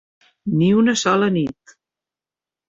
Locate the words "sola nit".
1.01-1.77